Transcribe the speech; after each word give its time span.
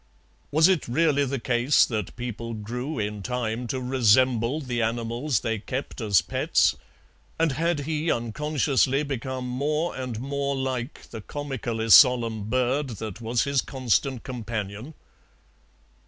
Was 0.49 0.67
it 0.67 0.87
really 0.87 1.25
the 1.25 1.37
case 1.39 1.85
that 1.85 2.15
people 2.15 2.55
grew 2.55 2.97
in 2.97 3.21
time 3.21 3.67
to 3.67 3.79
resemble 3.79 4.59
the 4.59 4.81
animals 4.81 5.41
they 5.41 5.59
kept 5.59 6.01
as 6.01 6.23
pets, 6.23 6.75
and 7.39 7.51
had 7.51 7.81
he 7.81 8.09
unconsciously 8.11 9.03
become 9.03 9.47
more 9.47 9.95
and 9.95 10.19
more 10.19 10.55
like 10.55 11.11
the 11.11 11.21
comically 11.21 11.91
solemn 11.91 12.45
bird 12.45 12.87
that 12.97 13.21
was 13.21 13.43
his 13.43 13.61
constant 13.61 14.23
companion? 14.23 14.95